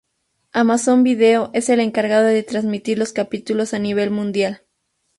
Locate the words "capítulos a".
3.13-3.77